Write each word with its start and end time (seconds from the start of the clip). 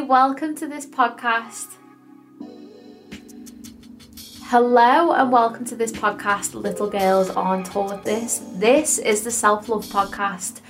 Welcome 0.00 0.56
to 0.56 0.66
this 0.66 0.86
podcast. 0.86 1.76
Hello, 4.46 5.12
and 5.12 5.30
welcome 5.30 5.64
to 5.66 5.76
this 5.76 5.92
podcast. 5.92 6.54
Little 6.54 6.90
girls 6.90 7.30
aren't 7.30 7.66
taught 7.66 8.04
this. 8.04 8.40
This 8.54 8.98
is 8.98 9.22
the 9.22 9.30
Self 9.30 9.68
Love 9.68 9.86
Podcast, 9.86 10.60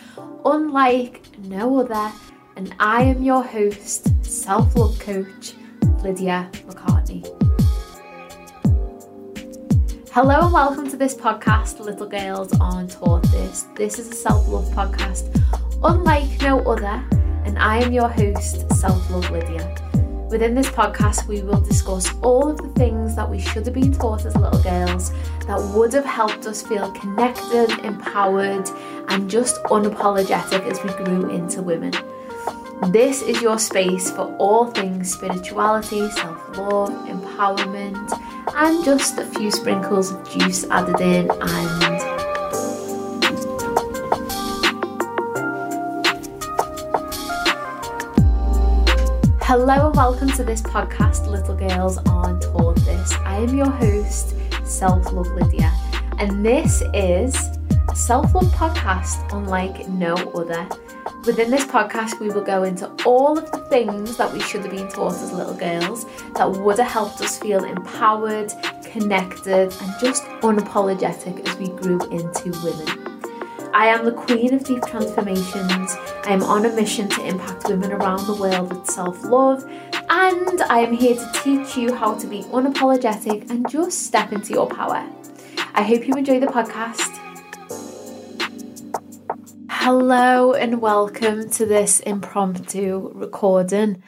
unlike 0.45 1.23
no 1.39 1.79
other. 1.79 2.13
And 2.57 2.75
I 2.79 3.03
am 3.05 3.23
your 3.23 3.43
host, 3.43 4.09
self 4.25 4.77
love 4.77 4.99
coach, 4.99 5.55
Lydia 6.03 6.51
McCartney. 6.67 7.25
Hello, 10.13 10.41
and 10.43 10.53
welcome 10.53 10.89
to 10.91 10.97
this 10.99 11.15
podcast. 11.15 11.81
Little 11.81 12.09
girls 12.09 12.53
aren't 12.61 12.93
taught 12.93 13.23
this. 13.31 13.63
This 13.75 13.99
is 13.99 14.11
a 14.11 14.15
self 14.15 14.47
love 14.49 14.67
podcast, 14.67 15.35
unlike 15.83 16.43
no 16.43 16.61
other. 16.61 17.03
And 17.55 17.63
I 17.63 17.79
am 17.85 17.93
your 17.93 18.09
host, 18.09 18.69
Self 18.75 19.09
Love 19.11 19.31
Lydia. 19.31 19.73
Within 20.29 20.57
this 20.57 20.67
podcast, 20.67 21.29
we 21.29 21.41
will 21.41 21.61
discuss 21.61 22.13
all 22.21 22.51
of 22.51 22.57
the 22.57 22.69
things 22.71 23.15
that 23.15 23.31
we 23.31 23.39
should 23.39 23.65
have 23.65 23.75
been 23.75 23.93
taught 23.93 24.27
as 24.27 24.35
little 24.35 24.61
girls 24.61 25.13
that 25.47 25.63
would 25.73 25.93
have 25.93 26.05
helped 26.05 26.47
us 26.47 26.63
feel 26.63 26.91
connected, 26.91 27.71
empowered, 27.85 28.69
and 29.07 29.31
just 29.31 29.63
unapologetic 29.67 30.69
as 30.69 30.83
we 30.83 31.05
grew 31.05 31.31
into 31.31 31.63
women. 31.63 31.93
This 32.89 33.23
is 33.23 33.41
your 33.41 33.61
space 33.61 34.11
for 34.11 34.35
all 34.39 34.67
things 34.73 35.13
spirituality, 35.13 36.11
self 36.11 36.59
love, 36.59 36.91
empowerment, 37.07 38.21
and 38.57 38.85
just 38.85 39.17
a 39.19 39.25
few 39.27 39.53
sprinkles 39.53 40.11
of 40.11 40.29
juice 40.29 40.65
added 40.71 41.01
in 41.01 41.31
and 41.31 42.24
Hello 49.57 49.87
and 49.87 49.95
welcome 49.95 50.29
to 50.31 50.43
this 50.43 50.61
podcast, 50.61 51.29
Little 51.29 51.55
Girls 51.55 51.99
Aren't 52.09 52.43
Taught 52.43 52.75
This. 52.79 53.13
I 53.25 53.37
am 53.37 53.57
your 53.57 53.71
host, 53.71 54.35
Self 54.65 55.13
Love 55.13 55.29
Lydia, 55.29 55.73
and 56.19 56.45
this 56.45 56.83
is 56.93 57.37
a 57.89 57.95
self 57.95 58.35
love 58.35 58.47
podcast 58.47 59.33
unlike 59.33 59.89
no 59.89 60.15
other. 60.35 60.69
Within 61.25 61.53
this 61.53 61.65
podcast, 61.67 62.19
we 62.19 62.31
will 62.31 62.43
go 62.43 62.65
into 62.65 62.91
all 63.05 63.39
of 63.39 63.49
the 63.53 63.59
things 63.69 64.17
that 64.17 64.33
we 64.33 64.41
should 64.41 64.63
have 64.63 64.73
been 64.73 64.89
taught 64.89 65.13
as 65.13 65.31
little 65.31 65.55
girls 65.55 66.05
that 66.35 66.51
would 66.51 66.81
have 66.81 66.91
helped 66.91 67.21
us 67.21 67.39
feel 67.39 67.63
empowered, 67.63 68.53
connected, 68.83 69.73
and 69.81 70.01
just 70.01 70.25
unapologetic 70.43 71.49
as 71.49 71.57
we 71.59 71.69
grew 71.69 72.01
into 72.11 72.51
women. 72.65 73.04
I 73.75 73.87
am 73.87 74.05
the 74.05 74.13
queen 74.13 74.55
of 74.55 74.63
deep 74.63 74.87
transformations. 74.87 75.97
I 76.23 76.33
am 76.33 76.45
on 76.45 76.65
a 76.65 76.73
mission 76.73 77.09
to 77.09 77.27
impact 77.27 77.69
women 77.69 77.91
around 77.91 78.25
the 78.25 78.37
world 78.37 78.73
with 78.73 78.87
self 78.87 79.25
love, 79.25 79.65
and 80.09 80.63
I 80.63 80.79
am 80.79 80.93
here 80.93 81.17
to 81.17 81.31
teach 81.43 81.77
you 81.77 81.93
how 81.93 82.15
to 82.15 82.27
be 82.29 82.43
unapologetic 82.45 83.51
and 83.51 83.69
just 83.69 84.05
step 84.05 84.33
into 84.33 84.53
your 84.53 84.69
power. 84.69 85.05
I 85.75 85.83
hope 85.83 86.07
you 86.07 86.15
enjoy 86.15 86.39
the 86.39 86.47
podcast. 86.47 87.11
Hello, 89.69 90.53
and 90.53 90.81
welcome 90.81 91.51
to 91.51 91.67
this 91.67 91.99
impromptu 91.99 93.11
recording 93.13 94.05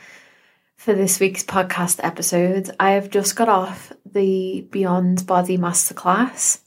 for 0.77 0.95
this 0.95 1.19
week's 1.19 1.42
podcast 1.42 1.98
episode. 2.05 2.70
I 2.78 2.92
have 2.92 3.11
just 3.11 3.34
got 3.34 3.48
off 3.48 3.92
the 4.05 4.61
Beyond 4.70 5.27
Body 5.27 5.58
Masterclass 5.58 6.61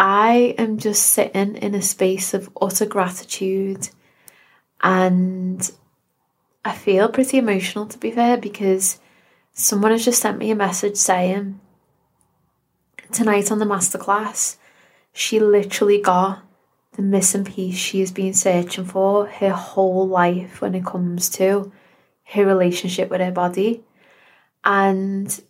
I 0.00 0.54
am 0.56 0.78
just 0.78 1.06
sitting 1.08 1.56
in 1.56 1.74
a 1.74 1.82
space 1.82 2.32
of 2.32 2.48
utter 2.60 2.86
gratitude 2.86 3.90
and 4.82 5.70
I 6.64 6.72
feel 6.72 7.08
pretty 7.10 7.36
emotional 7.36 7.84
to 7.86 7.98
be 7.98 8.10
fair 8.10 8.38
because 8.38 8.98
someone 9.52 9.92
has 9.92 10.04
just 10.04 10.22
sent 10.22 10.38
me 10.38 10.50
a 10.50 10.56
message 10.56 10.96
saying 10.96 11.60
tonight 13.12 13.52
on 13.52 13.58
the 13.58 13.66
masterclass 13.66 14.56
she 15.12 15.38
literally 15.38 16.00
got 16.00 16.42
the 16.92 17.02
missing 17.02 17.44
piece 17.44 17.76
she 17.76 18.00
has 18.00 18.10
been 18.10 18.34
searching 18.34 18.84
for 18.84 19.26
her 19.26 19.50
whole 19.50 20.08
life 20.08 20.60
when 20.60 20.74
it 20.74 20.84
comes 20.84 21.28
to 21.28 21.70
her 22.32 22.46
relationship 22.46 23.10
with 23.10 23.20
her 23.20 23.32
body. 23.32 23.82
And 24.64 25.42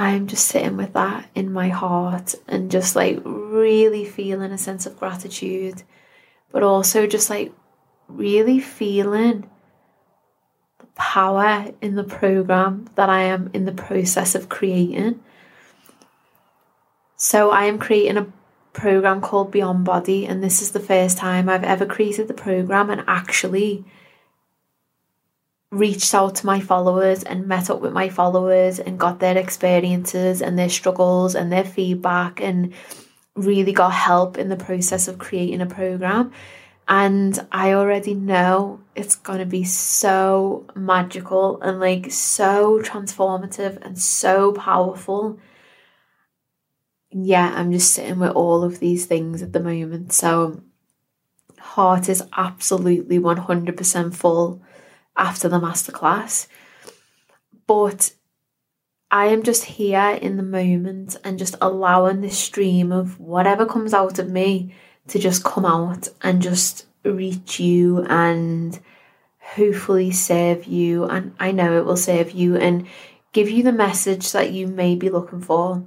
I'm 0.00 0.28
just 0.28 0.46
sitting 0.46 0.76
with 0.76 0.92
that 0.92 1.28
in 1.34 1.52
my 1.52 1.70
heart 1.70 2.36
and 2.46 2.70
just 2.70 2.94
like 2.94 3.20
really 3.24 4.04
feeling 4.04 4.52
a 4.52 4.58
sense 4.58 4.86
of 4.86 4.96
gratitude, 4.96 5.82
but 6.52 6.62
also 6.62 7.08
just 7.08 7.28
like 7.28 7.52
really 8.06 8.60
feeling 8.60 9.50
the 10.78 10.86
power 10.94 11.72
in 11.82 11.96
the 11.96 12.04
program 12.04 12.88
that 12.94 13.08
I 13.08 13.22
am 13.22 13.50
in 13.52 13.64
the 13.64 13.72
process 13.72 14.36
of 14.36 14.48
creating. 14.48 15.20
So, 17.16 17.50
I 17.50 17.64
am 17.64 17.80
creating 17.80 18.16
a 18.16 18.32
program 18.72 19.20
called 19.20 19.50
Beyond 19.50 19.84
Body, 19.84 20.24
and 20.24 20.44
this 20.44 20.62
is 20.62 20.70
the 20.70 20.78
first 20.78 21.18
time 21.18 21.48
I've 21.48 21.64
ever 21.64 21.84
created 21.84 22.28
the 22.28 22.34
program 22.34 22.90
and 22.90 23.02
actually 23.08 23.84
reached 25.70 26.14
out 26.14 26.36
to 26.36 26.46
my 26.46 26.60
followers 26.60 27.22
and 27.22 27.46
met 27.46 27.68
up 27.68 27.80
with 27.80 27.92
my 27.92 28.08
followers 28.08 28.78
and 28.78 28.98
got 28.98 29.20
their 29.20 29.36
experiences 29.36 30.40
and 30.40 30.58
their 30.58 30.68
struggles 30.68 31.34
and 31.34 31.52
their 31.52 31.64
feedback 31.64 32.40
and 32.40 32.72
really 33.34 33.72
got 33.72 33.92
help 33.92 34.38
in 34.38 34.48
the 34.48 34.56
process 34.56 35.08
of 35.08 35.18
creating 35.18 35.60
a 35.60 35.66
program. 35.66 36.32
And 36.88 37.38
I 37.52 37.74
already 37.74 38.14
know 38.14 38.80
it's 38.96 39.14
going 39.14 39.40
to 39.40 39.46
be 39.46 39.62
so 39.62 40.66
magical 40.74 41.60
and 41.60 41.78
like 41.80 42.10
so 42.10 42.80
transformative 42.80 43.84
and 43.84 43.98
so 43.98 44.52
powerful. 44.52 45.38
Yeah, 47.10 47.52
I'm 47.54 47.72
just 47.72 47.92
sitting 47.92 48.18
with 48.18 48.30
all 48.30 48.64
of 48.64 48.80
these 48.80 49.04
things 49.04 49.42
at 49.42 49.52
the 49.52 49.60
moment. 49.60 50.14
So, 50.14 50.62
heart 51.58 52.08
is 52.08 52.22
absolutely 52.36 53.18
100% 53.18 54.14
full 54.14 54.62
after 55.18 55.48
the 55.48 55.60
masterclass. 55.60 56.46
But 57.66 58.12
I 59.10 59.26
am 59.26 59.42
just 59.42 59.64
here 59.64 60.18
in 60.22 60.36
the 60.36 60.42
moment 60.42 61.16
and 61.24 61.38
just 61.38 61.56
allowing 61.60 62.20
this 62.20 62.38
stream 62.38 62.92
of 62.92 63.18
whatever 63.18 63.66
comes 63.66 63.92
out 63.92 64.18
of 64.18 64.30
me 64.30 64.74
to 65.08 65.18
just 65.18 65.44
come 65.44 65.66
out 65.66 66.08
and 66.22 66.40
just 66.40 66.86
reach 67.04 67.58
you 67.58 68.04
and 68.04 68.78
hopefully 69.38 70.10
serve 70.10 70.66
you. 70.66 71.04
And 71.04 71.34
I 71.40 71.52
know 71.52 71.78
it 71.78 71.84
will 71.84 71.96
serve 71.96 72.32
you 72.32 72.56
and 72.56 72.86
give 73.32 73.48
you 73.50 73.62
the 73.62 73.72
message 73.72 74.32
that 74.32 74.52
you 74.52 74.66
may 74.66 74.94
be 74.94 75.08
looking 75.08 75.40
for. 75.40 75.84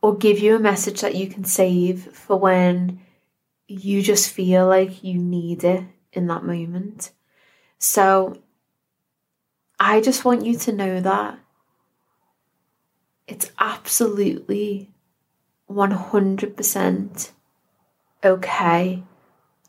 Or 0.00 0.16
give 0.16 0.38
you 0.38 0.54
a 0.54 0.60
message 0.60 1.00
that 1.00 1.16
you 1.16 1.26
can 1.28 1.44
save 1.44 2.04
for 2.12 2.38
when 2.38 3.00
you 3.66 4.00
just 4.00 4.30
feel 4.30 4.66
like 4.66 5.02
you 5.02 5.18
need 5.18 5.64
it 5.64 5.84
in 6.12 6.26
that 6.28 6.44
moment. 6.44 7.10
So 7.78 8.38
I 9.78 10.00
just 10.00 10.24
want 10.24 10.44
you 10.44 10.58
to 10.58 10.72
know 10.72 11.00
that 11.00 11.38
it's 13.28 13.50
absolutely 13.58 14.90
100% 15.70 17.30
okay 18.24 19.02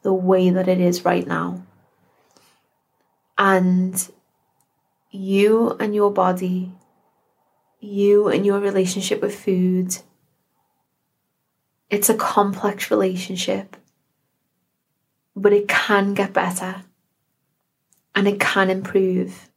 the 0.01 0.13
way 0.13 0.49
that 0.49 0.67
it 0.67 0.79
is 0.79 1.05
right 1.05 1.27
now. 1.27 1.61
And 3.37 4.11
you 5.11 5.71
and 5.79 5.93
your 5.93 6.11
body, 6.11 6.71
you 7.79 8.27
and 8.29 8.45
your 8.45 8.59
relationship 8.59 9.21
with 9.21 9.35
food, 9.35 9.97
it's 11.89 12.09
a 12.09 12.15
complex 12.15 12.89
relationship, 12.89 13.77
but 15.35 15.53
it 15.53 15.67
can 15.67 16.13
get 16.13 16.33
better 16.33 16.83
and 18.15 18.27
it 18.27 18.39
can 18.39 18.69
improve. 18.69 19.49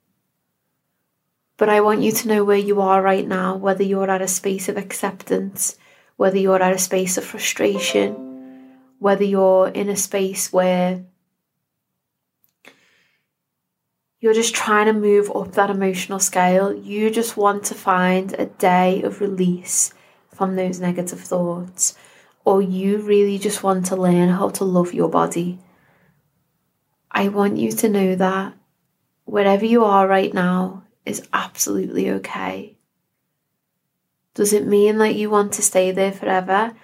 But 1.56 1.68
I 1.68 1.80
want 1.80 2.02
you 2.02 2.12
to 2.12 2.28
know 2.28 2.44
where 2.44 2.56
you 2.56 2.80
are 2.80 3.02
right 3.02 3.26
now, 3.26 3.56
whether 3.56 3.82
you're 3.82 4.10
at 4.10 4.22
a 4.22 4.28
space 4.28 4.68
of 4.68 4.76
acceptance, 4.76 5.76
whether 6.16 6.38
you're 6.38 6.62
at 6.62 6.74
a 6.74 6.78
space 6.78 7.16
of 7.16 7.24
frustration, 7.24 8.14
whether 8.98 9.24
you're 9.24 9.68
in 9.68 9.88
a 9.88 9.96
space 9.96 10.52
where 10.52 11.04
you're 14.20 14.34
just 14.34 14.54
trying 14.54 14.86
to 14.86 14.92
move 14.92 15.30
up 15.34 15.52
that 15.52 15.70
emotional 15.70 16.20
scale. 16.20 16.72
You 16.72 17.10
just 17.10 17.36
want 17.36 17.64
to 17.64 17.74
find 17.74 18.32
a 18.34 18.46
day 18.46 19.02
of 19.02 19.20
release 19.20 19.92
from 20.32 20.54
those 20.54 20.80
negative 20.80 21.20
thoughts, 21.20 21.96
or 22.44 22.62
you 22.62 22.98
really 22.98 23.38
just 23.38 23.62
want 23.62 23.86
to 23.86 23.96
learn 23.96 24.28
how 24.28 24.48
to 24.50 24.64
love 24.64 24.94
your 24.94 25.08
body 25.08 25.58
I 27.12 27.28
want 27.28 27.58
you 27.58 27.70
to 27.72 27.88
know 27.88 28.14
that 28.16 28.54
wherever 29.24 29.64
you 29.64 29.84
are 29.84 30.08
right 30.08 30.32
now 30.32 30.84
is 31.04 31.28
absolutely 31.32 32.10
okay. 32.10 32.78
Does 34.34 34.54
it 34.54 34.66
mean 34.66 34.96
that 34.98 35.14
you 35.14 35.28
want 35.28 35.52
to 35.54 35.62
stay 35.62 35.90
there 35.90 36.12
forever? 36.12 36.74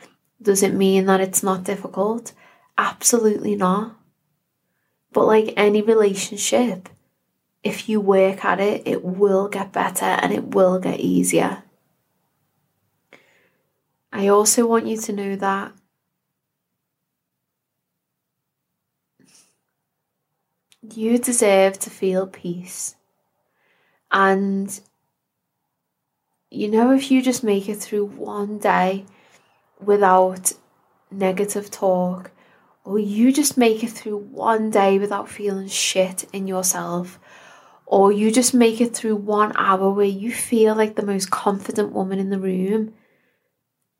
Does 0.40 0.62
it 0.62 0.74
mean 0.74 1.06
that 1.06 1.22
it's 1.22 1.42
not 1.42 1.64
difficult? 1.64 2.32
Absolutely 2.76 3.56
not. 3.56 3.96
But 5.12 5.26
like 5.26 5.54
any 5.56 5.80
relationship, 5.80 6.90
if 7.64 7.88
you 7.88 7.98
work 8.00 8.44
at 8.44 8.60
it, 8.60 8.82
it 8.86 9.02
will 9.02 9.48
get 9.48 9.72
better 9.72 10.04
and 10.04 10.32
it 10.32 10.54
will 10.54 10.78
get 10.78 11.00
easier. 11.00 11.62
I 14.12 14.28
also 14.28 14.66
want 14.66 14.86
you 14.86 14.98
to 14.98 15.12
know 15.12 15.36
that 15.36 15.72
you 20.82 21.18
deserve 21.18 21.78
to 21.80 21.90
feel 21.90 22.26
peace. 22.26 22.94
And 24.10 24.80
you 26.50 26.68
know, 26.68 26.92
if 26.92 27.10
you 27.10 27.20
just 27.22 27.44
make 27.44 27.68
it 27.68 27.76
through 27.76 28.06
one 28.06 28.58
day 28.58 29.04
without 29.80 30.52
negative 31.10 31.70
talk, 31.70 32.30
or 32.84 32.98
you 32.98 33.32
just 33.32 33.58
make 33.58 33.84
it 33.84 33.90
through 33.90 34.16
one 34.16 34.70
day 34.70 34.98
without 34.98 35.28
feeling 35.28 35.68
shit 35.68 36.24
in 36.32 36.46
yourself, 36.46 37.18
or 37.84 38.12
you 38.12 38.30
just 38.30 38.54
make 38.54 38.80
it 38.80 38.94
through 38.94 39.16
one 39.16 39.52
hour 39.56 39.90
where 39.90 40.06
you 40.06 40.32
feel 40.32 40.74
like 40.74 40.96
the 40.96 41.04
most 41.04 41.30
confident 41.30 41.92
woman 41.92 42.18
in 42.18 42.30
the 42.30 42.38
room, 42.38 42.94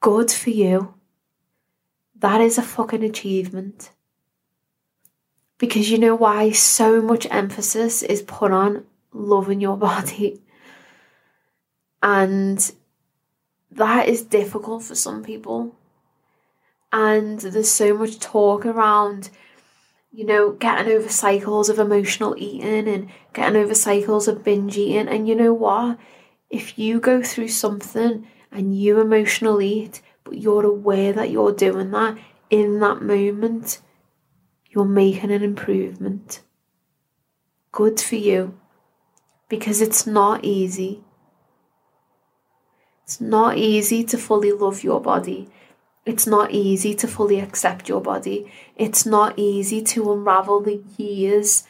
good 0.00 0.30
for 0.30 0.50
you. 0.50 0.94
That 2.19 2.40
is 2.40 2.56
a 2.58 2.62
fucking 2.62 3.04
achievement. 3.04 3.90
Because 5.58 5.90
you 5.90 5.99
know 5.99 6.14
why 6.14 6.52
so 6.52 7.02
much 7.02 7.26
emphasis 7.31 8.02
is 8.02 8.22
put 8.22 8.52
on 8.52 8.84
loving 9.12 9.60
your 9.60 9.76
body. 9.88 10.40
And 12.02 12.72
that 13.70 14.08
is 14.08 14.22
difficult 14.22 14.84
for 14.84 14.94
some 14.94 15.22
people. 15.22 15.75
And 16.93 17.38
there's 17.40 17.70
so 17.70 17.96
much 17.96 18.19
talk 18.19 18.64
around, 18.64 19.31
you 20.10 20.25
know, 20.25 20.52
getting 20.52 20.93
over 20.93 21.08
cycles 21.08 21.69
of 21.69 21.78
emotional 21.78 22.34
eating 22.38 22.88
and 22.88 23.11
getting 23.34 23.61
over 23.61 23.75
cycles 23.75 24.26
of 24.26 24.43
binge 24.44 24.78
eating. 24.78 25.08
And 25.08 25.28
you 25.28 25.34
know 25.34 25.52
what? 25.52 25.99
If 26.49 26.78
you 26.78 26.99
go 26.99 27.22
through 27.22 27.49
something 27.49 28.26
and 28.50 28.78
you 28.78 29.00
emotionally 29.00 29.82
eat, 29.82 30.02
but 30.25 30.38
you're 30.38 30.64
aware 30.64 31.12
that 31.12 31.31
you're 31.31 31.52
doing 31.52 31.90
that 31.90 32.16
in 32.49 32.81
that 32.81 33.02
moment, 33.02 33.81
you're 34.78 34.86
making 34.86 35.32
an 35.32 35.42
improvement. 35.42 36.40
Good 37.72 38.00
for 38.00 38.14
you. 38.14 38.56
Because 39.48 39.80
it's 39.80 40.06
not 40.06 40.44
easy. 40.44 41.02
It's 43.02 43.20
not 43.20 43.56
easy 43.56 44.04
to 44.04 44.16
fully 44.16 44.52
love 44.52 44.84
your 44.84 45.00
body. 45.00 45.48
It's 46.06 46.28
not 46.28 46.52
easy 46.52 46.94
to 46.94 47.08
fully 47.08 47.40
accept 47.40 47.88
your 47.88 48.00
body. 48.00 48.52
It's 48.76 49.04
not 49.04 49.36
easy 49.36 49.82
to 49.82 50.12
unravel 50.12 50.60
the 50.60 50.80
years 50.96 51.64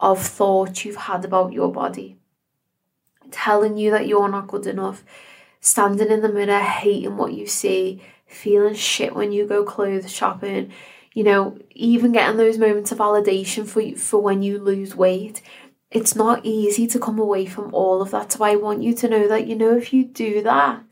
of 0.00 0.22
thought 0.22 0.86
you've 0.86 0.96
had 0.96 1.22
about 1.22 1.52
your 1.52 1.70
body. 1.70 2.16
Telling 3.30 3.76
you 3.76 3.90
that 3.90 4.06
you're 4.06 4.28
not 4.30 4.46
good 4.46 4.66
enough, 4.66 5.04
standing 5.60 6.10
in 6.10 6.22
the 6.22 6.30
mirror, 6.30 6.60
hating 6.60 7.18
what 7.18 7.34
you 7.34 7.46
see, 7.46 8.00
feeling 8.26 8.74
shit 8.74 9.14
when 9.14 9.32
you 9.32 9.46
go 9.46 9.64
clothes 9.64 10.10
shopping, 10.10 10.72
you 11.14 11.22
know, 11.22 11.56
even 11.70 12.12
getting 12.12 12.36
those 12.36 12.58
moments 12.58 12.92
of 12.92 12.98
validation 12.98 13.66
for 13.66 13.80
you, 13.80 13.96
for 13.96 14.18
when 14.18 14.42
you 14.42 14.58
lose 14.58 14.94
weight. 14.94 15.40
It's 15.90 16.16
not 16.16 16.44
easy 16.44 16.88
to 16.88 16.98
come 16.98 17.20
away 17.20 17.46
from 17.46 17.72
all 17.72 18.02
of 18.02 18.10
that. 18.10 18.32
So 18.32 18.44
I 18.44 18.56
want 18.56 18.82
you 18.82 18.94
to 18.94 19.08
know 19.08 19.28
that 19.28 19.46
you 19.46 19.54
know 19.54 19.76
if 19.76 19.92
you 19.92 20.04
do 20.04 20.42
that, 20.42 20.82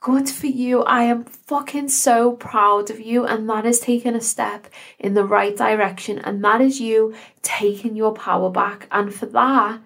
good 0.00 0.28
for 0.28 0.48
you. 0.48 0.82
I 0.82 1.04
am 1.04 1.24
fucking 1.24 1.90
so 1.90 2.32
proud 2.32 2.90
of 2.90 3.00
you, 3.00 3.24
and 3.24 3.48
that 3.48 3.64
is 3.64 3.78
taking 3.78 4.16
a 4.16 4.20
step 4.20 4.66
in 4.98 5.14
the 5.14 5.24
right 5.24 5.56
direction, 5.56 6.18
and 6.18 6.44
that 6.44 6.60
is 6.60 6.80
you 6.80 7.14
taking 7.42 7.94
your 7.94 8.12
power 8.12 8.50
back. 8.50 8.88
And 8.90 9.14
for 9.14 9.26
that, 9.26 9.80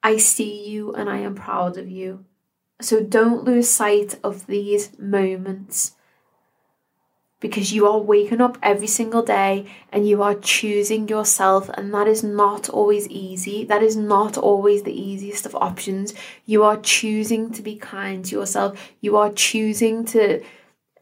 I 0.00 0.16
see 0.16 0.68
you 0.68 0.94
and 0.94 1.10
I 1.10 1.18
am 1.18 1.34
proud 1.34 1.76
of 1.76 1.90
you. 1.90 2.24
So 2.80 3.02
don't 3.02 3.44
lose 3.44 3.68
sight 3.68 4.18
of 4.22 4.46
these 4.46 4.96
moments 4.98 5.96
because 7.40 7.72
you 7.72 7.86
are 7.86 7.98
waking 7.98 8.40
up 8.40 8.56
every 8.62 8.86
single 8.86 9.22
day 9.22 9.66
and 9.92 10.08
you 10.08 10.22
are 10.22 10.34
choosing 10.34 11.08
yourself, 11.08 11.68
and 11.74 11.92
that 11.94 12.08
is 12.08 12.22
not 12.22 12.68
always 12.68 13.08
easy. 13.08 13.64
That 13.64 13.82
is 13.82 13.96
not 13.96 14.38
always 14.38 14.82
the 14.84 15.00
easiest 15.00 15.46
of 15.46 15.54
options. 15.56 16.14
You 16.46 16.62
are 16.64 16.76
choosing 16.76 17.50
to 17.52 17.62
be 17.62 17.76
kind 17.76 18.24
to 18.26 18.36
yourself, 18.36 18.92
you 19.00 19.16
are 19.16 19.32
choosing 19.32 20.04
to 20.06 20.42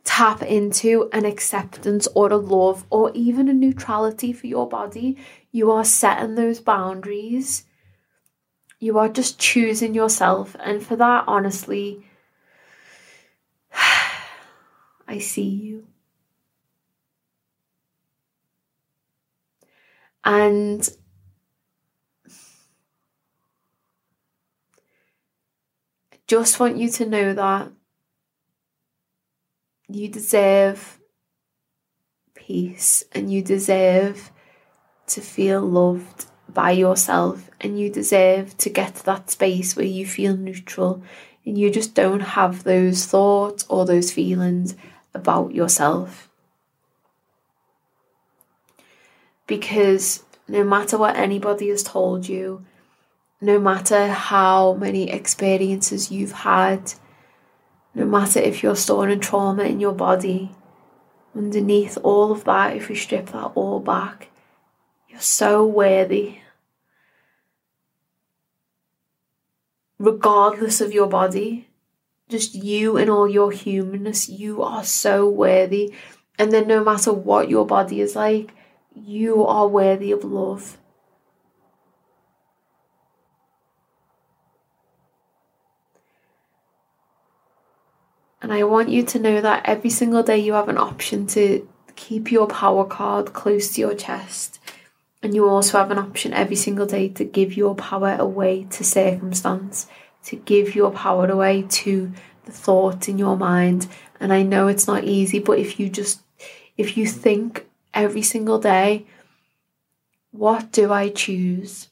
tap 0.04 0.42
into 0.42 1.10
an 1.12 1.26
acceptance 1.26 2.08
or 2.14 2.32
a 2.32 2.36
love 2.36 2.86
or 2.88 3.10
even 3.12 3.48
a 3.48 3.52
neutrality 3.52 4.32
for 4.32 4.46
your 4.46 4.66
body. 4.66 5.18
You 5.52 5.70
are 5.72 5.84
setting 5.84 6.36
those 6.36 6.60
boundaries 6.60 7.65
you 8.78 8.98
are 8.98 9.08
just 9.08 9.38
choosing 9.38 9.94
yourself. 9.94 10.56
And 10.60 10.84
for 10.84 10.96
that, 10.96 11.24
honestly, 11.26 12.06
I 15.08 15.18
see 15.18 15.48
you. 15.48 15.86
And 20.24 20.88
I 26.12 26.16
just 26.26 26.58
want 26.58 26.76
you 26.76 26.90
to 26.90 27.06
know 27.06 27.32
that 27.32 27.70
you 29.88 30.08
deserve 30.08 30.98
peace 32.34 33.04
and 33.12 33.32
you 33.32 33.40
deserve 33.40 34.32
to 35.06 35.20
feel 35.20 35.60
loved 35.60 36.26
by 36.48 36.70
yourself 36.70 37.50
and 37.60 37.78
you 37.78 37.90
deserve 37.90 38.56
to 38.58 38.70
get 38.70 38.96
to 38.96 39.04
that 39.06 39.30
space 39.30 39.76
where 39.76 39.86
you 39.86 40.06
feel 40.06 40.36
neutral 40.36 41.02
and 41.44 41.58
you 41.58 41.70
just 41.70 41.94
don't 41.94 42.20
have 42.20 42.64
those 42.64 43.06
thoughts 43.06 43.64
or 43.68 43.84
those 43.84 44.10
feelings 44.10 44.74
about 45.14 45.54
yourself. 45.54 46.28
Because 49.46 50.24
no 50.48 50.64
matter 50.64 50.98
what 50.98 51.16
anybody 51.16 51.68
has 51.68 51.82
told 51.82 52.28
you, 52.28 52.64
no 53.40 53.58
matter 53.58 54.08
how 54.08 54.74
many 54.74 55.10
experiences 55.10 56.10
you've 56.10 56.32
had, 56.32 56.94
no 57.94 58.04
matter 58.04 58.40
if 58.40 58.62
you're 58.62 58.76
storing 58.76 59.20
trauma 59.20 59.64
in 59.64 59.78
your 59.78 59.92
body, 59.92 60.52
underneath 61.34 61.98
all 62.02 62.32
of 62.32 62.44
that, 62.44 62.76
if 62.76 62.88
we 62.88 62.94
strip 62.94 63.26
that 63.26 63.52
all 63.54 63.78
back, 63.78 64.28
you're 65.08 65.20
so 65.20 65.66
worthy 65.66 66.38
regardless 69.98 70.80
of 70.80 70.92
your 70.92 71.06
body, 71.06 71.68
just 72.28 72.54
you 72.54 72.96
and 72.96 73.10
all 73.10 73.28
your 73.28 73.52
humanness, 73.52 74.28
you 74.28 74.62
are 74.62 74.84
so 74.84 75.28
worthy. 75.28 75.92
And 76.38 76.52
then, 76.52 76.66
no 76.66 76.84
matter 76.84 77.12
what 77.12 77.48
your 77.48 77.66
body 77.66 78.00
is 78.00 78.14
like, 78.14 78.52
you 78.94 79.44
are 79.44 79.68
worthy 79.68 80.12
of 80.12 80.24
love. 80.24 80.78
And 88.42 88.52
I 88.52 88.64
want 88.64 88.90
you 88.90 89.02
to 89.02 89.18
know 89.18 89.40
that 89.40 89.62
every 89.64 89.90
single 89.90 90.22
day 90.22 90.38
you 90.38 90.52
have 90.52 90.68
an 90.68 90.78
option 90.78 91.26
to 91.28 91.66
keep 91.96 92.30
your 92.30 92.46
power 92.46 92.84
card 92.84 93.32
close 93.32 93.72
to 93.72 93.80
your 93.80 93.94
chest 93.94 94.60
and 95.26 95.34
you 95.34 95.48
also 95.48 95.78
have 95.78 95.90
an 95.90 95.98
option 95.98 96.32
every 96.32 96.54
single 96.54 96.86
day 96.86 97.08
to 97.08 97.24
give 97.24 97.56
your 97.56 97.74
power 97.74 98.14
away 98.16 98.62
to 98.70 98.84
circumstance, 98.84 99.88
to 100.22 100.36
give 100.36 100.76
your 100.76 100.92
power 100.92 101.26
away 101.28 101.62
to 101.62 102.12
the 102.44 102.52
thoughts 102.52 103.08
in 103.08 103.18
your 103.18 103.36
mind. 103.36 103.88
And 104.20 104.32
I 104.32 104.44
know 104.44 104.68
it's 104.68 104.86
not 104.86 105.02
easy, 105.02 105.40
but 105.40 105.58
if 105.58 105.80
you 105.80 105.88
just, 105.88 106.20
if 106.76 106.96
you 106.96 107.08
think 107.08 107.66
every 107.92 108.22
single 108.22 108.60
day, 108.60 109.04
what 110.30 110.70
do 110.70 110.92
I 110.92 111.08
choose? 111.08 111.88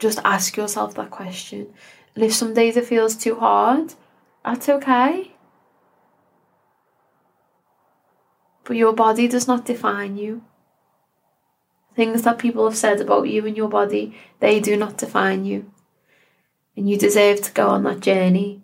Just 0.00 0.18
ask 0.24 0.56
yourself 0.56 0.96
that 0.96 1.12
question. 1.12 1.68
And 2.16 2.24
if 2.24 2.34
some 2.34 2.52
days 2.52 2.76
it 2.76 2.84
feels 2.84 3.14
too 3.14 3.36
hard, 3.36 3.94
that's 4.44 4.68
okay. 4.68 5.29
But 8.70 8.76
your 8.76 8.92
body 8.92 9.26
does 9.26 9.48
not 9.48 9.64
define 9.64 10.16
you. 10.16 10.44
Things 11.96 12.22
that 12.22 12.38
people 12.38 12.68
have 12.68 12.76
said 12.76 13.00
about 13.00 13.28
you 13.28 13.44
and 13.44 13.56
your 13.56 13.68
body, 13.68 14.16
they 14.38 14.60
do 14.60 14.76
not 14.76 14.96
define 14.96 15.44
you. 15.44 15.72
And 16.76 16.88
you 16.88 16.96
deserve 16.96 17.40
to 17.40 17.52
go 17.52 17.66
on 17.66 17.82
that 17.82 17.98
journey 17.98 18.62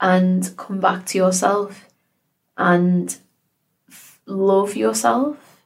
and 0.00 0.50
come 0.56 0.80
back 0.80 1.04
to 1.04 1.18
yourself 1.18 1.90
and 2.56 3.14
f- 3.86 4.18
love 4.24 4.76
yourself. 4.76 5.60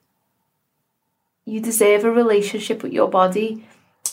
You 1.45 1.61
deserve 1.61 2.05
a 2.05 2.11
relationship 2.11 2.83
with 2.83 2.93
your 2.93 3.09
body 3.09 3.65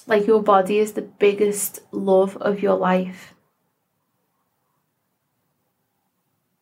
like 0.05 0.27
your 0.27 0.43
body 0.43 0.77
is 0.77 0.93
the 0.93 1.01
biggest 1.01 1.79
love 1.91 2.37
of 2.37 2.61
your 2.61 2.75
life. 2.75 3.33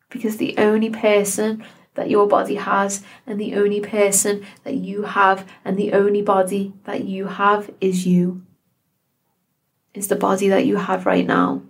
Because 0.08 0.38
the 0.38 0.56
only 0.56 0.88
person 0.88 1.62
that 1.94 2.10
your 2.10 2.26
body 2.26 2.56
has, 2.56 3.02
and 3.26 3.40
the 3.40 3.54
only 3.54 3.80
person 3.80 4.44
that 4.64 4.74
you 4.74 5.02
have, 5.02 5.48
and 5.64 5.76
the 5.76 5.92
only 5.92 6.22
body 6.22 6.72
that 6.84 7.04
you 7.04 7.26
have 7.26 7.70
is 7.80 8.06
you. 8.06 8.42
Is 9.94 10.08
the 10.08 10.16
body 10.16 10.48
that 10.48 10.66
you 10.66 10.76
have 10.76 11.06
right 11.06 11.26
now. 11.26 11.62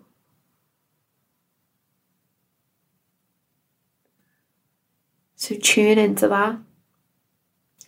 So 5.36 5.54
tune 5.56 5.98
into 5.98 6.26
that. 6.28 6.56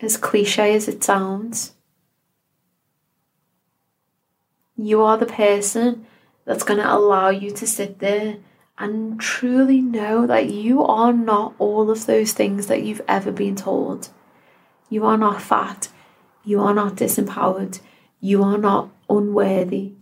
As 0.03 0.19
cliche 0.19 0.75
as 0.75 0.89
it 0.89 1.03
sounds, 1.03 1.73
you 4.77 5.03
are 5.03 5.17
the 5.17 5.25
person 5.25 6.05
that's 6.45 6.63
going 6.63 6.81
to 6.81 6.95
allow 6.95 7.31
you 7.31 7.51
to 7.53 7.67
sit 7.67 7.99
there 7.99 8.37
and 8.79 9.19
truly 9.19 9.81
know 9.81 10.27
that 10.27 10.51
you 10.51 10.85
are 10.85 11.13
not 11.13 11.55
all 11.59 11.91
of 11.91 12.07
those 12.07 12.33
things 12.33 12.67
that 12.67 12.83
you've 12.83 13.03
ever 13.09 13.33
been 13.33 13.57
told. 13.57 14.11
You 14.91 15.07
are 15.07 15.17
not 15.17 15.43
fat. 15.43 15.89
You 16.45 16.61
are 16.61 16.75
not 16.75 16.97
disempowered. 16.97 17.81
You 18.21 18.43
are 18.43 18.59
not 18.59 18.91
unworthy. 19.09 19.95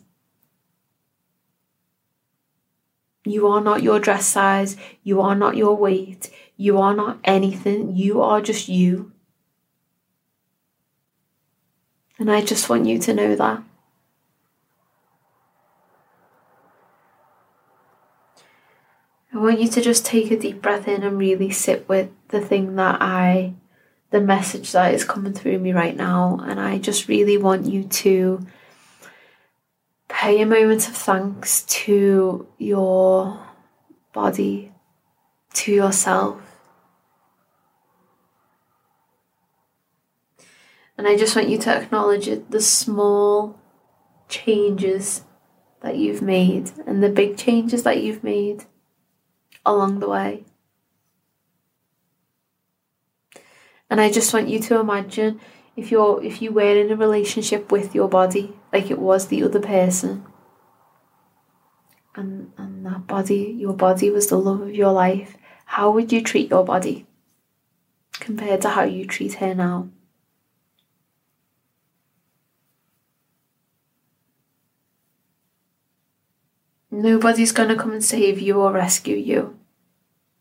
You 3.25 3.49
are 3.49 3.61
not 3.61 3.83
your 3.83 4.01
dress 4.01 4.27
size. 4.27 4.77
You 5.03 5.21
are 5.21 5.35
not 5.35 5.57
your 5.57 5.77
weight. 5.77 6.31
You 6.57 6.79
are 6.79 6.95
not 6.95 7.19
anything. 7.25 7.97
You 7.97 8.21
are 8.21 8.43
just 8.43 8.69
you. 8.69 9.13
And 12.19 12.31
I 12.31 12.43
just 12.43 12.69
want 12.69 12.87
you 12.87 12.99
to 12.99 13.15
know 13.15 13.35
that. 13.35 13.63
I 19.35 19.39
want 19.39 19.59
you 19.61 19.67
to 19.67 19.81
just 19.81 20.07
take 20.07 20.31
a 20.31 20.39
deep 20.39 20.63
breath 20.63 20.87
in 20.87 21.03
and 21.03 21.19
really 21.19 21.51
sit 21.51 21.89
with 21.89 22.09
the 22.29 22.41
thing 22.41 22.77
that 22.77 22.99
I, 23.03 23.55
the 24.11 24.21
message 24.21 24.71
that 24.71 24.95
is 24.95 25.03
coming 25.03 25.33
through 25.33 25.59
me 25.59 25.73
right 25.73 25.97
now. 25.97 26.39
And 26.45 26.61
I 26.61 26.79
just 26.79 27.09
really 27.09 27.37
want 27.37 27.67
you 27.67 27.83
to 27.83 28.47
pay 30.09 30.41
a 30.41 30.47
moment 30.47 30.89
of 30.89 30.95
thanks 30.95 31.63
to 31.63 32.47
your 32.59 33.45
body, 34.13 34.73
to 35.55 35.73
yourself. 35.73 36.41
And 40.97 41.09
I 41.09 41.17
just 41.17 41.35
want 41.35 41.49
you 41.49 41.59
to 41.59 41.75
acknowledge 41.75 42.29
it, 42.29 42.53
the 42.53 42.61
small 42.61 43.59
changes 44.29 45.25
that 45.81 45.97
you've 45.97 46.23
made 46.23 46.71
and 46.87 47.03
the 47.03 47.09
big 47.09 47.37
changes 47.37 47.83
that 47.83 48.01
you've 48.01 48.23
made 48.23 48.67
along 49.65 50.01
the 50.01 50.09
way. 50.09 50.45
And 53.91 54.01
I 54.01 54.11
just 54.11 54.33
want 54.33 54.49
you 54.49 54.59
to 54.61 54.81
imagine 54.81 55.41
if 55.77 55.91
you're 55.91 56.23
if 56.23 56.41
you 56.41 56.53
were 56.53 56.77
in 56.77 56.91
a 56.91 56.97
relationship 56.97 57.71
with 57.73 57.95
your 57.95 58.09
body 58.09 58.53
like 58.73 58.91
it 58.91 58.99
was 58.99 59.29
the 59.29 59.43
other 59.43 59.61
person 59.61 60.25
and 62.15 62.53
and 62.57 62.87
that 62.87 63.07
body 63.07 63.55
your 63.59 63.73
body 63.73 64.11
was 64.11 64.29
the 64.29 64.39
love 64.39 64.61
of 64.61 64.75
your 64.75 64.93
life 64.93 65.37
how 65.67 65.91
would 65.91 66.13
you 66.13 66.23
treat 66.23 66.51
your 66.51 66.65
body 66.65 67.07
compared 68.21 68.61
to 68.61 68.69
how 68.71 68.83
you 68.83 69.05
treat 69.05 69.35
her 69.35 69.55
now 69.55 69.89
Nobody's 76.95 77.51
going 77.51 77.71
to 77.71 77.75
come 77.75 77.91
and 77.91 78.05
save 78.05 78.41
you 78.41 78.61
or 78.61 78.71
rescue 78.71 79.17
you. 79.17 79.59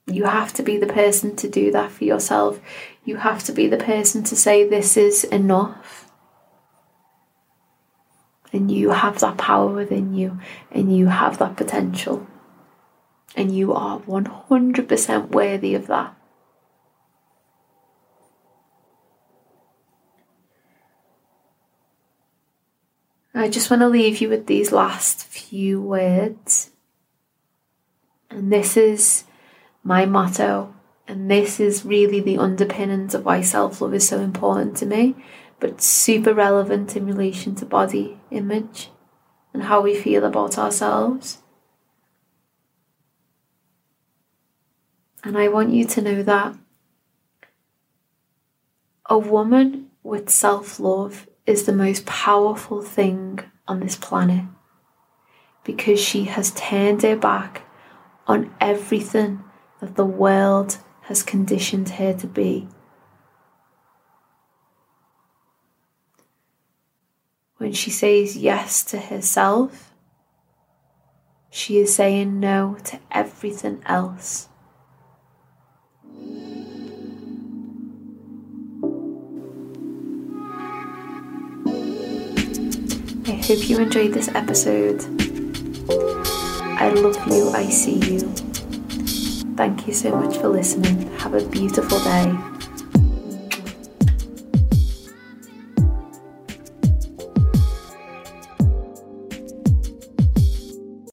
You 0.05 0.25
have 0.25 0.53
to 0.53 0.61
be 0.61 0.77
the 0.77 0.85
person 0.85 1.35
to 1.37 1.49
do 1.49 1.71
that 1.71 1.89
for 1.89 2.03
yourself. 2.03 2.61
You 3.03 3.17
have 3.17 3.43
to 3.45 3.51
be 3.51 3.65
the 3.65 3.77
person 3.77 4.23
to 4.25 4.35
say, 4.35 4.63
This 4.63 4.95
is 4.95 5.23
enough. 5.23 6.11
And 8.51 8.69
you 8.69 8.91
have 8.91 9.17
that 9.21 9.39
power 9.39 9.73
within 9.73 10.13
you, 10.13 10.39
and 10.69 10.95
you 10.95 11.07
have 11.07 11.39
that 11.39 11.57
potential. 11.57 12.27
And 13.35 13.51
you 13.55 13.73
are 13.73 13.99
100% 14.01 15.29
worthy 15.29 15.73
of 15.73 15.87
that. 15.87 16.15
I 23.35 23.49
just 23.49 23.71
want 23.71 23.81
to 23.81 23.87
leave 23.87 24.21
you 24.21 24.29
with 24.29 24.45
these 24.45 24.71
last 24.71 25.25
few 25.25 25.81
words. 25.81 26.69
And 28.29 28.51
this 28.51 28.77
is 28.77 29.23
my 29.83 30.05
motto. 30.05 30.75
And 31.07 31.29
this 31.29 31.59
is 31.59 31.83
really 31.83 32.19
the 32.19 32.37
underpinnings 32.37 33.15
of 33.15 33.25
why 33.25 33.41
self 33.41 33.81
love 33.81 33.93
is 33.93 34.07
so 34.07 34.19
important 34.19 34.77
to 34.77 34.85
me, 34.85 35.15
but 35.59 35.81
super 35.81 36.33
relevant 36.33 36.95
in 36.95 37.05
relation 37.05 37.55
to 37.55 37.65
body 37.65 38.19
image 38.31 38.89
and 39.53 39.63
how 39.63 39.81
we 39.81 39.95
feel 39.95 40.23
about 40.23 40.57
ourselves. 40.57 41.39
And 45.23 45.37
I 45.37 45.47
want 45.47 45.71
you 45.71 45.85
to 45.85 46.01
know 46.01 46.23
that 46.23 46.55
a 49.07 49.17
woman 49.17 49.89
with 50.03 50.29
self 50.29 50.79
love 50.79 51.27
is 51.45 51.63
the 51.65 51.73
most 51.73 52.05
powerful 52.05 52.81
thing 52.81 53.39
on 53.67 53.79
this 53.79 53.95
planet 53.95 54.45
because 55.63 55.99
she 55.99 56.25
has 56.25 56.51
turned 56.51 57.01
her 57.01 57.15
back 57.15 57.63
on 58.27 58.53
everything 58.59 59.43
that 59.79 59.95
the 59.95 60.05
world 60.05 60.77
has 61.01 61.23
conditioned 61.23 61.89
her 61.89 62.13
to 62.13 62.27
be. 62.27 62.67
When 67.57 67.73
she 67.73 67.91
says 67.91 68.37
yes 68.37 68.83
to 68.85 68.99
herself, 68.99 69.93
she 71.49 71.77
is 71.77 71.93
saying 71.93 72.39
no 72.39 72.77
to 72.85 72.99
everything 73.11 73.81
else. 73.85 74.49
I 83.25 83.35
hope 83.35 83.69
you 83.69 83.79
enjoyed 83.79 84.13
this 84.13 84.27
episode. 84.35 85.01
I 86.77 86.89
love 86.89 87.15
you, 87.31 87.49
I 87.51 87.69
see 87.69 87.95
you. 87.95 88.19
Thank 89.55 89.87
you 89.87 89.93
so 89.93 90.13
much 90.13 90.37
for 90.37 90.49
listening. 90.49 91.09
Have 91.19 91.33
a 91.33 91.45
beautiful 91.47 91.99
day. 91.99 92.52